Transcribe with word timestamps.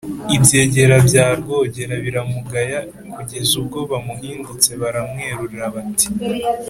ibyegera 0.35 0.95
bya 1.07 1.25
rwogera 1.39 1.95
biramugaya, 2.05 2.79
kugeza 3.13 3.53
ubwo 3.61 3.79
bamuhindutse 3.91 4.69
baramwerurira, 4.81 5.65
bati: 5.75 6.07